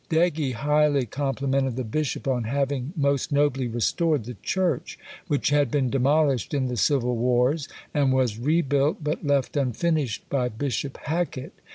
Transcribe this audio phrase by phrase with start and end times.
[0.09, 5.91] Degge highly complimented the bishop on having most nobly restored the church, which had been
[5.91, 11.53] demolished in the civil wars, and was rebuilt but left unfinished by Bishop Hacket.